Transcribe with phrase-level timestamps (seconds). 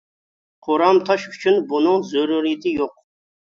[0.67, 2.99] قورام تاش ئۈچۈن بۇنىڭ زۆرۈرىيىتى يوق.